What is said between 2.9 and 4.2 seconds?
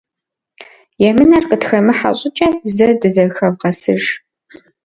дызэхэвгъэсыж.